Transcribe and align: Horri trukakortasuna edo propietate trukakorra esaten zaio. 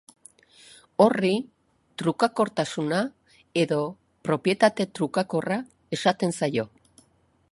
Horri 1.03 1.29
trukakortasuna 2.01 3.01
edo 3.65 3.79
propietate 4.29 4.89
trukakorra 5.01 5.61
esaten 5.99 6.37
zaio. 6.41 6.69